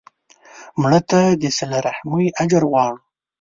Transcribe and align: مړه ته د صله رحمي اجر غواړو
مړه 0.81 0.99
ته 1.09 1.19
د 1.41 1.43
صله 1.57 1.77
رحمي 1.87 2.27
اجر 2.43 2.63
غواړو 2.71 2.97